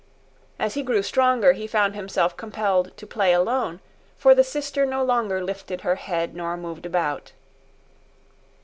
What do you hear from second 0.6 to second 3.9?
he grew stronger, he found himself compelled to play alone,